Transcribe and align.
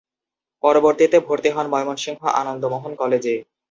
পরবর্তীতে 0.63 1.17
ভর্তি 1.27 1.49
হন 1.55 1.65
ময়মনসিংহ 1.73 2.21
আনন্দমোহন 2.41 2.91
কলেজে। 3.01 3.35